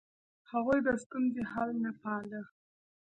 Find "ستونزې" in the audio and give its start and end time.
1.03-1.41